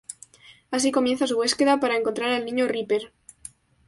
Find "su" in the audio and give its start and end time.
1.27-1.35